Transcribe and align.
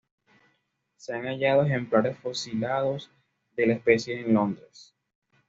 Se 0.97 1.13
han 1.13 1.27
hallado 1.27 1.61
ejemplares 1.61 2.17
fosilizados 2.17 3.11
de 3.55 3.67
la 3.67 3.73
especie 3.75 4.19
en 4.19 4.33
Londres. 4.33 4.95